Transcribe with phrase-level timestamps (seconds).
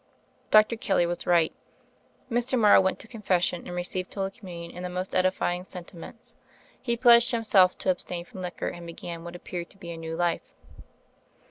[0.49, 0.77] Dr.
[0.77, 1.53] Kelly was right.
[2.27, 2.57] Mr.
[2.59, 6.33] Morrow went to confession and received Holy Communion in the most edifying sentiments;
[6.81, 9.91] he pledged him self to abstain from liquor and began what ap peared to be
[9.91, 10.55] a new life.